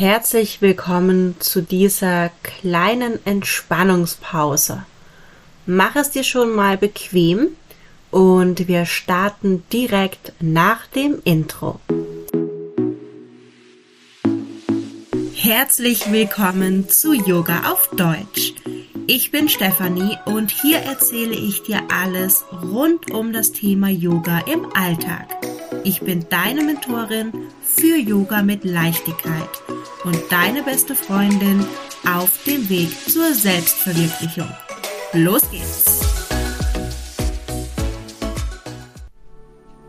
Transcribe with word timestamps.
Herzlich 0.00 0.62
willkommen 0.62 1.34
zu 1.40 1.60
dieser 1.60 2.30
kleinen 2.44 3.18
Entspannungspause. 3.26 4.84
Mach 5.66 5.96
es 5.96 6.12
dir 6.12 6.22
schon 6.22 6.54
mal 6.54 6.78
bequem 6.78 7.48
und 8.12 8.68
wir 8.68 8.86
starten 8.86 9.64
direkt 9.72 10.34
nach 10.38 10.86
dem 10.86 11.18
Intro. 11.24 11.80
Herzlich 15.34 16.12
willkommen 16.12 16.88
zu 16.88 17.12
Yoga 17.12 17.72
auf 17.72 17.90
Deutsch. 17.90 18.54
Ich 19.08 19.32
bin 19.32 19.48
Stefanie 19.48 20.16
und 20.26 20.52
hier 20.52 20.78
erzähle 20.78 21.34
ich 21.34 21.64
dir 21.64 21.82
alles 21.92 22.44
rund 22.52 23.10
um 23.10 23.32
das 23.32 23.50
Thema 23.50 23.88
Yoga 23.88 24.42
im 24.46 24.64
Alltag. 24.74 25.26
Ich 25.82 26.02
bin 26.02 26.24
deine 26.30 26.62
Mentorin 26.62 27.32
für 27.78 27.96
Yoga 27.96 28.42
mit 28.42 28.64
Leichtigkeit 28.64 29.48
und 30.02 30.18
deine 30.30 30.64
beste 30.64 30.96
Freundin 30.96 31.64
auf 32.04 32.42
dem 32.44 32.68
Weg 32.68 32.90
zur 33.08 33.32
Selbstverwirklichung. 33.32 34.48
Los 35.12 35.42
geht's! 35.48 36.00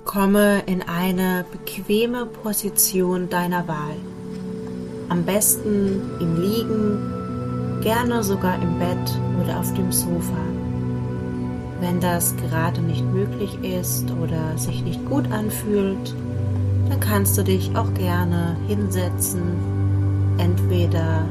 Komme 0.06 0.62
in 0.68 0.84
eine 0.84 1.46
bequeme 1.52 2.28
Position 2.28 3.28
deiner 3.28 3.68
Wahl. 3.68 3.98
Am 5.10 5.26
besten 5.26 6.00
im 6.20 6.40
Liegen, 6.40 7.82
gerne 7.82 8.24
sogar 8.24 8.62
im 8.62 8.78
Bett 8.78 9.20
oder 9.44 9.60
auf 9.60 9.74
dem 9.74 9.92
Sofa. 9.92 10.38
Wenn 11.80 12.00
das 12.00 12.36
gerade 12.38 12.82
nicht 12.82 13.04
möglich 13.04 13.58
ist 13.64 14.12
oder 14.22 14.56
sich 14.60 14.84
nicht 14.84 15.04
gut 15.08 15.32
anfühlt, 15.32 16.14
dann 16.90 17.00
kannst 17.00 17.38
du 17.38 17.44
dich 17.44 17.76
auch 17.76 17.94
gerne 17.94 18.58
hinsetzen, 18.68 19.42
entweder 20.38 21.26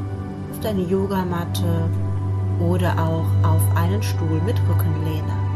auf 0.52 0.60
deine 0.60 0.82
Yogamatte 0.82 1.88
oder 2.60 2.92
auch 2.98 3.48
auf 3.48 3.62
einen 3.76 4.02
Stuhl 4.02 4.40
mit 4.46 4.56
Rückenlehne. 4.68 5.48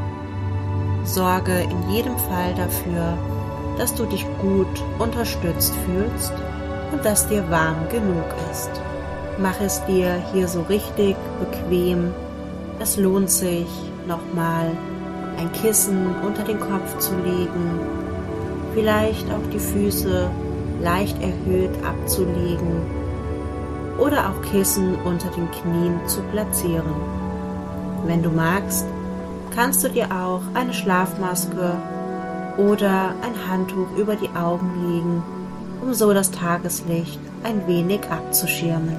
Sorge 1.05 1.53
in 1.53 1.91
jedem 1.91 2.17
Fall 2.17 2.55
dafür, 2.57 3.17
dass 3.79 3.95
du 3.95 4.05
dich 4.07 4.27
gut 4.41 4.85
unterstützt 4.99 5.75
fühlst 5.87 6.33
und 6.93 7.05
dass 7.05 7.29
dir 7.29 7.49
warm 7.51 7.89
genug 7.91 8.25
ist. 8.51 8.71
Mach 9.39 9.61
es 9.61 9.85
dir 9.87 10.23
hier 10.33 10.47
so 10.47 10.63
richtig 10.63 11.17
bequem. 11.41 12.13
Es 12.79 12.97
lohnt 12.97 13.31
sich, 13.31 13.67
nochmal 14.07 14.71
ein 15.39 15.51
Kissen 15.53 16.07
unter 16.25 16.43
den 16.45 16.61
Kopf 16.61 16.99
zu 16.99 17.15
legen, 17.17 17.81
vielleicht 18.75 19.27
auch 19.31 19.51
die 19.53 19.59
Füße 19.59 20.31
leicht 20.83 21.17
erhöht 21.23 21.71
abzulegen 21.85 22.83
oder 23.99 24.31
auch 24.31 24.51
Kissen 24.51 24.97
unter 25.05 25.29
den 25.31 25.51
Knien 25.51 26.01
zu 26.07 26.21
platzieren. 26.33 26.95
Wenn 28.05 28.23
du 28.23 28.31
magst, 28.31 28.87
kannst 29.55 29.85
du 29.85 29.89
dir 29.89 30.07
auch 30.07 30.43
eine 30.55 30.73
Schlafmaske 30.73 31.77
oder 32.57 33.15
ein 33.23 33.51
Handtuch 33.51 33.87
über 33.97 34.17
die 34.17 34.31
Augen 34.31 34.71
legen, 34.89 35.23
um 35.81 35.95
so 35.95 36.13
das 36.13 36.31
Tageslicht 36.31 37.21
ein 37.45 37.67
wenig 37.67 38.01
abzuschirmen. 38.11 38.97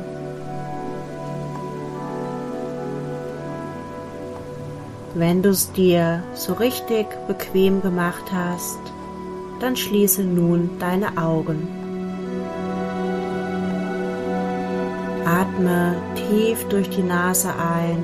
Wenn 5.15 5.43
du 5.43 5.49
es 5.49 5.71
dir 5.71 6.23
so 6.33 6.53
richtig 6.53 7.05
bequem 7.27 7.81
gemacht 7.81 8.23
hast, 8.33 8.79
dann 9.63 9.77
schließe 9.77 10.21
nun 10.25 10.71
deine 10.77 11.17
Augen. 11.17 11.65
Atme 15.25 15.95
tief 16.15 16.67
durch 16.67 16.89
die 16.89 17.01
Nase 17.01 17.47
ein 17.47 18.03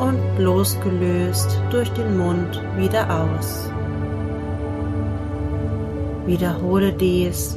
und 0.00 0.18
losgelöst 0.36 1.62
durch 1.70 1.88
den 1.90 2.18
Mund 2.18 2.60
wieder 2.76 3.04
aus. 3.22 3.70
Wiederhole 6.26 6.92
dies 6.92 7.56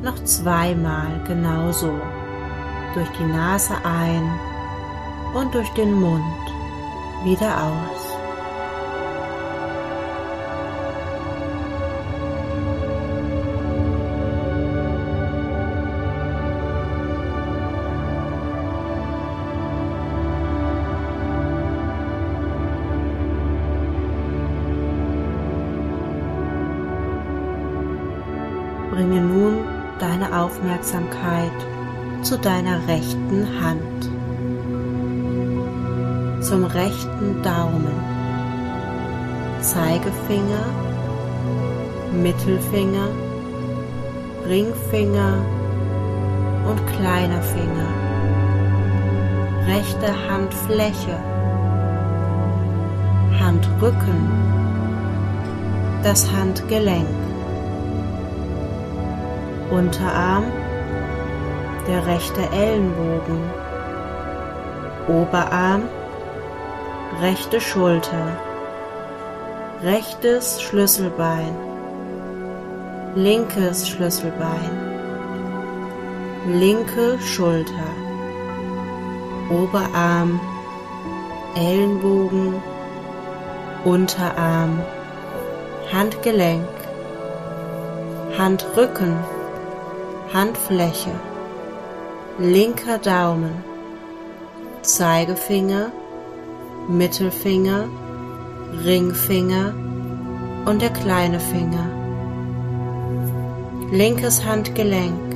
noch 0.00 0.22
zweimal 0.22 1.20
genauso 1.26 1.90
durch 2.94 3.08
die 3.18 3.24
Nase 3.24 3.74
ein 3.82 4.30
und 5.34 5.52
durch 5.52 5.70
den 5.70 5.92
Mund 5.92 6.44
wieder 7.24 7.52
aus. 7.64 8.11
Aufmerksamkeit 30.62 31.50
zu 32.22 32.38
deiner 32.38 32.86
rechten 32.86 33.48
Hand. 33.60 34.10
Zum 36.40 36.64
rechten 36.64 37.42
Daumen, 37.42 37.88
Zeigefinger, 39.60 40.66
Mittelfinger, 42.12 43.08
Ringfinger 44.48 45.44
und 46.68 46.86
kleiner 46.96 47.42
Finger, 47.42 47.88
rechte 49.66 50.14
Handfläche, 50.30 51.18
Handrücken, 53.40 54.30
das 56.04 56.30
Handgelenk, 56.30 57.31
Unterarm, 59.72 60.44
der 61.88 62.06
rechte 62.06 62.42
Ellenbogen, 62.52 63.40
Oberarm, 65.08 65.84
rechte 67.22 67.58
Schulter, 67.58 68.36
rechtes 69.82 70.60
Schlüsselbein, 70.60 71.56
linkes 73.14 73.88
Schlüsselbein, 73.88 74.70
linke 76.48 77.18
Schulter, 77.20 77.90
Oberarm, 79.48 80.38
Ellenbogen, 81.56 82.62
Unterarm, 83.84 84.80
Handgelenk, 85.90 86.68
Handrücken, 88.36 89.16
Handfläche, 90.32 91.10
linker 92.38 92.96
Daumen, 92.96 93.52
Zeigefinger, 94.80 95.92
Mittelfinger, 96.88 97.84
Ringfinger. 98.82 99.74
Und 100.64 100.80
der 100.80 100.90
kleine 100.90 101.38
Finger. 101.38 101.86
Linkes 103.90 104.44
Handgelenk, 104.44 105.34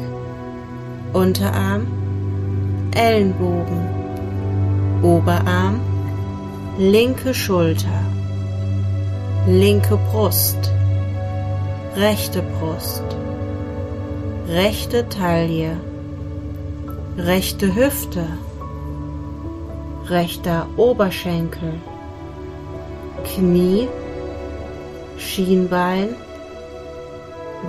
Unterarm, 1.12 1.86
Ellenbogen, 2.94 3.82
Oberarm, 5.02 5.80
linke 6.78 7.34
Schulter, 7.34 8.00
linke 9.46 9.98
Brust, 10.10 10.72
rechte 11.96 12.42
Brust, 12.42 13.04
rechte 14.48 15.08
Taille, 15.08 15.76
rechte 17.18 17.74
Hüfte. 17.74 18.24
Rechter 20.08 20.68
Oberschenkel, 20.76 21.80
Knie, 23.24 23.88
Schienbein, 25.18 26.14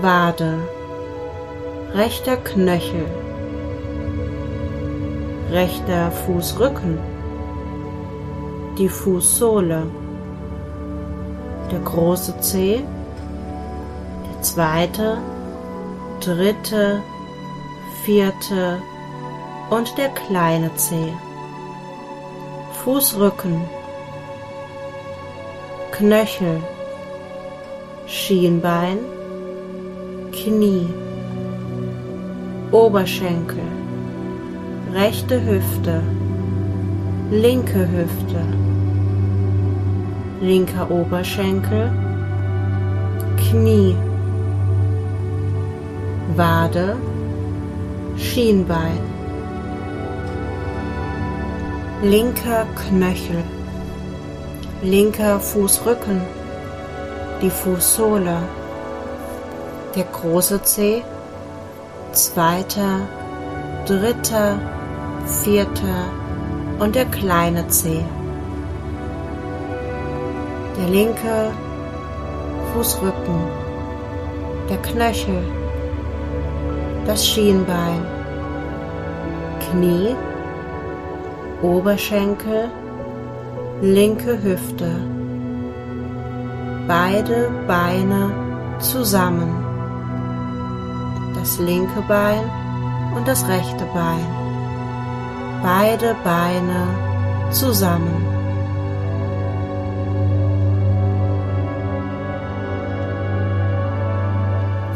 Wade, 0.01 0.59
rechter 1.95 2.37
Knöchel, 2.37 3.05
rechter 5.51 6.11
Fußrücken, 6.11 6.99
die 8.77 8.89
Fußsohle, 8.89 9.87
der 11.71 11.79
große 11.79 12.39
Zeh, 12.39 12.83
der 14.25 14.41
zweite, 14.43 15.17
dritte, 16.19 17.01
vierte 18.03 18.81
und 19.69 19.97
der 19.97 20.09
kleine 20.09 20.73
Zeh. 20.75 21.13
Fußrücken, 22.83 23.61
Knöchel, 25.91 26.61
Schienbein, 28.05 28.99
Knie, 30.31 30.87
Oberschenkel, 32.71 33.63
rechte 34.93 35.43
Hüfte, 35.43 36.01
linke 37.31 37.87
Hüfte, 37.91 38.41
linker 40.39 40.89
Oberschenkel, 40.89 41.91
Knie, 43.37 43.95
Wade, 46.37 46.95
Schienbein, 48.15 48.99
linker 52.03 52.67
Knöchel, 52.75 53.43
linker 54.83 55.39
Fußrücken, 55.39 56.21
die 57.41 57.49
Fußsohle, 57.49 58.37
der 59.95 60.03
große 60.03 60.61
Zeh, 60.61 61.01
zweiter, 62.11 62.99
dritter, 63.87 64.59
vierter 65.25 66.05
und 66.77 66.93
der 66.93 67.05
kleine 67.05 67.67
Zeh. 67.69 68.03
Der 70.79 70.87
linke 70.87 71.51
Fußrücken, 72.73 73.39
der 74.69 74.77
Knöchel, 74.77 75.43
das 77.07 77.25
Schienbein, 77.25 78.05
Knie, 79.71 80.13
Oberschenkel, 81.61 82.69
linke 83.81 84.43
Hüfte, 84.43 84.91
beide 86.85 87.49
Beine 87.65 88.29
zusammen, 88.79 89.55
das 91.33 91.57
linke 91.59 92.01
Bein 92.09 92.43
und 93.15 93.25
das 93.25 93.47
rechte 93.47 93.85
Bein, 93.93 94.27
beide 95.63 96.13
Beine 96.25 96.87
zusammen. 97.51 98.36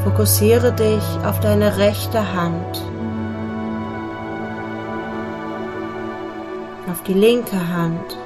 Fokussiere 0.04 0.72
dich 0.74 1.04
auf 1.24 1.40
deine 1.42 1.78
rechte 1.78 2.34
Hand, 2.34 2.82
auf 6.90 7.04
die 7.04 7.14
linke 7.14 7.56
Hand, 7.56 8.18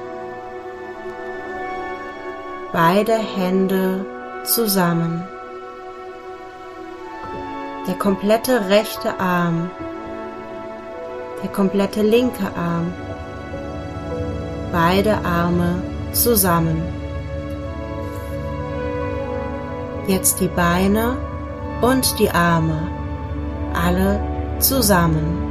beide 2.72 3.12
Hände 3.12 4.06
zusammen, 4.44 5.22
der 7.86 7.94
komplette 7.96 8.70
rechte 8.70 9.20
Arm, 9.20 9.70
der 11.42 11.50
komplette 11.50 12.00
linke 12.00 12.46
Arm, 12.56 12.94
beide 14.72 15.18
Arme 15.26 15.82
zusammen. 16.12 16.82
Jetzt 20.06 20.40
die 20.40 20.48
Beine 20.48 21.18
und 21.82 22.18
die 22.18 22.30
Arme, 22.30 22.88
alle 23.74 24.20
zusammen. 24.58 25.42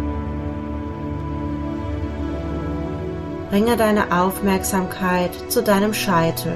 Bringe 3.49 3.77
deine 3.77 4.11
Aufmerksamkeit 4.11 5.31
zu 5.49 5.61
deinem 5.61 5.93
Scheitel. 5.93 6.53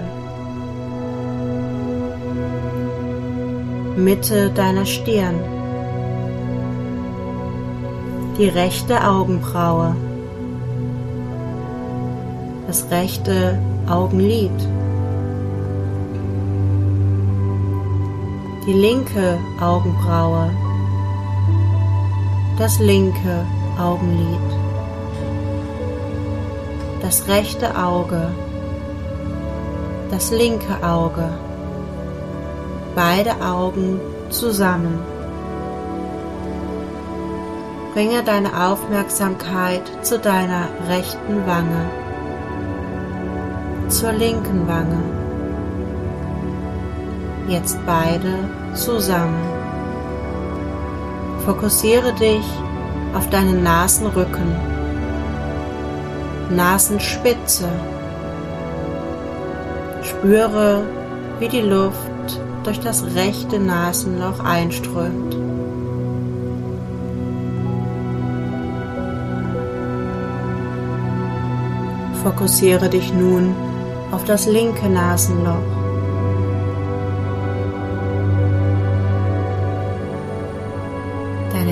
Mitte 3.95 4.49
deiner 4.49 4.85
Stirn. 4.85 5.35
Die 8.37 8.47
rechte 8.47 9.05
Augenbraue. 9.05 9.95
Das 12.67 12.89
rechte 12.89 13.59
Augenlid. 13.87 14.51
Die 18.69 18.75
linke 18.75 19.39
Augenbraue, 19.59 20.51
das 22.59 22.77
linke 22.77 23.43
Augenlid, 23.79 24.47
das 27.01 27.27
rechte 27.27 27.75
Auge, 27.75 28.29
das 30.11 30.29
linke 30.29 30.83
Auge, 30.83 31.29
beide 32.93 33.41
Augen 33.41 33.99
zusammen. 34.29 34.99
Bringe 37.95 38.21
deine 38.23 38.67
Aufmerksamkeit 38.67 39.81
zu 40.05 40.19
deiner 40.19 40.67
rechten 40.87 41.47
Wange, 41.47 41.89
zur 43.87 44.11
linken 44.11 44.67
Wange 44.67 45.28
jetzt 47.49 47.77
beide 47.85 48.33
zusammen. 48.73 49.41
Fokussiere 51.45 52.13
dich 52.13 52.45
auf 53.13 53.29
deinen 53.29 53.63
Nasenrücken, 53.63 54.55
Nasenspitze. 56.49 57.67
Spüre, 60.03 60.83
wie 61.39 61.47
die 61.47 61.61
Luft 61.61 61.95
durch 62.63 62.79
das 62.79 63.03
rechte 63.15 63.59
Nasenloch 63.59 64.43
einströmt. 64.43 65.35
Fokussiere 72.23 72.89
dich 72.89 73.13
nun 73.13 73.55
auf 74.11 74.25
das 74.25 74.45
linke 74.45 74.89
Nasenloch. 74.89 75.78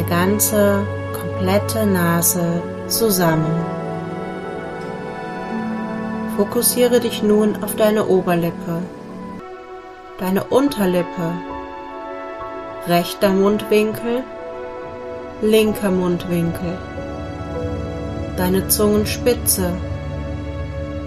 Ganze, 0.07 0.86
komplette 1.13 1.86
Nase 1.86 2.62
zusammen. 2.88 3.65
Fokussiere 6.36 7.00
dich 7.00 7.24
nun 7.24 7.63
auf 7.63 7.75
deine 7.75 8.07
Oberlippe, 8.07 8.81
deine 10.19 10.44
Unterlippe, 10.45 11.31
rechter 12.88 13.31
Mundwinkel, 13.31 14.24
linker 15.42 15.92
Mundwinkel, 15.92 16.77
deine 18.37 18.68
Zungenspitze, 18.68 19.71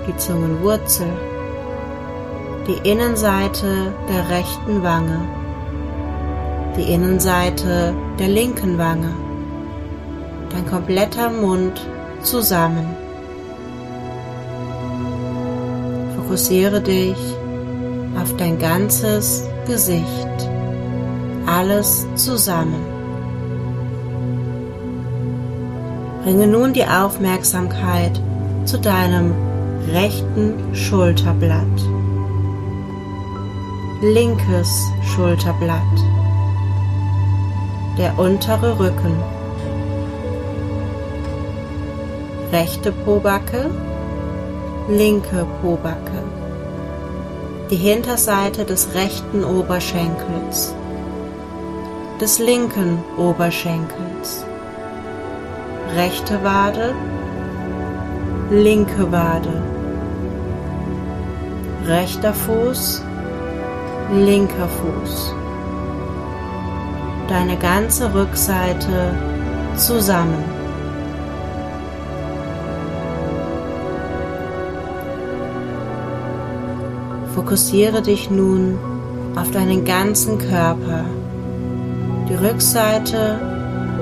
die 0.06 0.16
Zungenwurzel, 0.16 1.08
die 2.66 2.88
Innenseite 2.88 3.92
der 4.08 4.36
rechten 4.36 4.82
Wange 4.82 5.39
die 6.80 6.92
Innenseite 6.92 7.94
der 8.18 8.28
linken 8.28 8.78
Wange, 8.78 9.12
dein 10.50 10.66
kompletter 10.66 11.30
Mund 11.30 11.78
zusammen. 12.22 12.86
Fokussiere 16.16 16.80
dich 16.80 17.18
auf 18.20 18.34
dein 18.36 18.58
ganzes 18.58 19.44
Gesicht, 19.66 20.48
alles 21.46 22.06
zusammen. 22.14 22.82
Bringe 26.24 26.46
nun 26.46 26.72
die 26.72 26.84
Aufmerksamkeit 26.84 28.20
zu 28.64 28.78
deinem 28.78 29.34
rechten 29.92 30.74
Schulterblatt, 30.74 31.66
linkes 34.00 34.86
Schulterblatt 35.14 36.19
der 37.98 38.18
untere 38.18 38.78
Rücken, 38.78 39.16
rechte 42.52 42.92
Pobacke, 42.92 43.70
linke 44.88 45.46
Pobacke, 45.60 46.22
die 47.70 47.76
Hinterseite 47.76 48.64
des 48.64 48.94
rechten 48.94 49.44
Oberschenkels, 49.44 50.74
des 52.20 52.38
linken 52.38 52.98
Oberschenkels, 53.16 54.44
rechte 55.96 56.42
Wade, 56.44 56.94
linke 58.50 59.10
Wade, 59.10 59.62
rechter 61.86 62.32
Fuß, 62.32 63.02
linker 64.12 64.68
Fuß 64.68 65.39
deine 67.30 67.56
ganze 67.56 68.12
Rückseite 68.12 69.14
zusammen. 69.76 70.44
Fokussiere 77.32 78.02
dich 78.02 78.30
nun 78.30 78.76
auf 79.36 79.48
deinen 79.52 79.84
ganzen 79.84 80.38
Körper, 80.38 81.04
die 82.28 82.34
Rückseite 82.34 83.38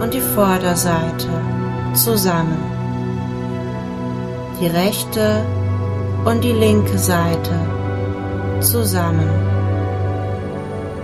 und 0.01 0.15
die 0.15 0.23
Vorderseite 0.23 1.29
zusammen. 1.93 2.57
Die 4.59 4.69
rechte 4.69 5.45
und 6.25 6.43
die 6.43 6.53
linke 6.53 6.97
Seite 6.97 7.61
zusammen. 8.61 9.29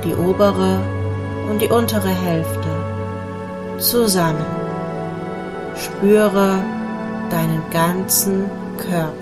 Die 0.04 0.14
obere 0.14 0.80
und 1.48 1.60
die 1.60 1.68
untere 1.68 2.08
Hälfte 2.08 2.68
zusammen. 3.78 4.44
Spüre 5.76 6.62
deinen 7.30 7.62
ganzen 7.70 8.50
Körper. 8.78 9.14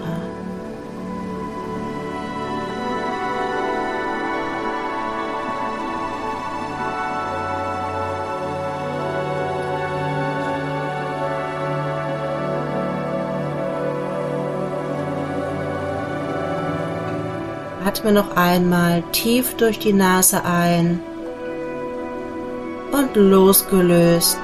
Atme 17.85 18.13
noch 18.13 18.37
einmal 18.37 19.03
tief 19.13 19.57
durch 19.57 19.79
die 19.79 19.93
Nase 19.93 20.45
ein 20.45 21.01
und 23.03 23.17
losgelöst 23.17 24.39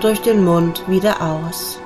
durch 0.00 0.20
den 0.20 0.44
Mund 0.44 0.86
wieder 0.88 1.22
aus. 1.22 1.78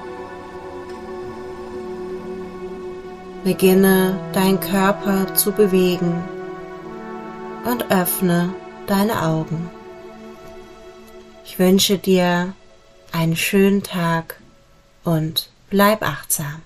Beginne 3.44 4.18
deinen 4.32 4.58
Körper 4.58 5.32
zu 5.34 5.52
bewegen 5.52 6.24
und 7.64 7.90
öffne 7.90 8.52
deine 8.86 9.22
Augen. 9.22 9.70
Ich 11.44 11.58
wünsche 11.58 11.98
dir 11.98 12.52
einen 13.12 13.36
schönen 13.36 13.82
Tag 13.82 14.40
und 15.04 15.50
bleib 15.70 16.02
achtsam. 16.02 16.62